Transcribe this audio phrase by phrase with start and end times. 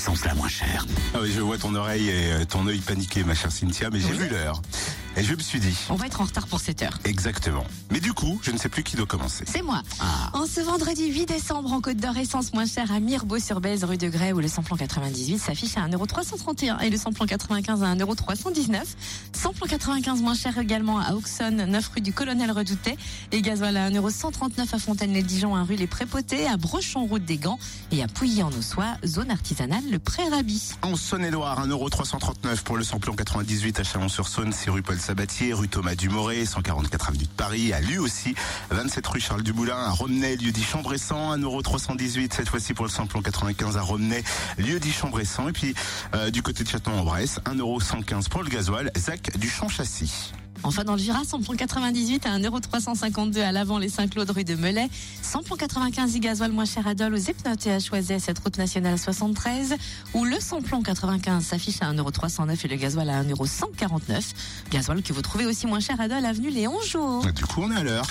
[0.00, 0.86] l'essence la moins chère.
[1.14, 4.00] Ah oui, je vois ton oreille et euh, ton œil paniqué, ma chère Cynthia, mais
[4.00, 4.16] j'ai Oui.
[4.16, 4.62] vu l'heure.
[5.16, 6.98] Et je me suis dit, On va être en retard pour cette heure.
[7.04, 7.64] exactement.
[7.90, 9.44] Mais du coup, je ne sais plus qui doit commencer.
[9.46, 9.82] C'est moi.
[9.98, 10.30] Ah.
[10.32, 14.08] En ce vendredi 8 décembre, en Côte d'Or, essence moins chère à Mirbeau-sur-Bèze, rue de
[14.08, 18.82] Grès, où le samplon 98 s'affiche à 1,331€ et le samplon 95 à 1,319€.
[19.32, 22.96] Samplon 95 moins cher également à Auxonne, 9 rue du Colonel Redouté.
[23.32, 27.58] Et gasoil à 1,139€ à Fontaine-les-Dijon, 1 rue Les Prépotés, à Brochon, route des Gants
[27.90, 30.70] et à Pouilly-en-Ossois, zone artisanale, le Pré-Rabi.
[30.82, 35.96] En Saône-et-Loire, 1,339€ pour le samplon 98 à Chalon-sur-Saône, c'est rue Paul Sabatier, rue Thomas
[35.96, 38.36] Dumoré, 144 avenue de Paris, à lui aussi,
[38.70, 43.20] 27 rue Charles Dumoulin, à Romney, lieu dit Chambressan, 1,318€ cette fois-ci pour le samplon
[43.20, 44.22] 95 à Romney,
[44.56, 45.74] lieu dit Chambressan, et puis
[46.14, 50.32] euh, du côté de Château-en-Bresse, 1,115€ pour le gasoil, Zac du Champ-Châssis.
[50.62, 54.88] Enfin, dans le Jura, samplon 98 à 1,352€ à l'avant les Saint-Claude rue de Melay.
[55.22, 58.58] Samplon 95 et gasoil moins cher à Dole aux Epnotes et à Choiset, cette route
[58.58, 59.76] nationale 73,
[60.14, 64.32] où le samplon 95 s'affiche à 1,309€ et le gasoil à 1,149€.
[64.70, 67.24] Gasoil que vous trouvez aussi moins cher à Dole, avenue Léon Jour.
[67.32, 68.06] Du coup, on est à l'heure.